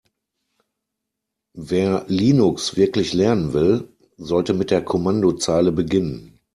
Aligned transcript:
Wer 1.53 2.05
Linux 2.07 2.75
wirklich 2.75 3.13
lernen 3.13 3.53
will, 3.53 3.89
sollte 4.17 4.55
mit 4.55 4.71
der 4.71 4.83
Kommandozeile 4.83 5.71
beginnen. 5.71 6.39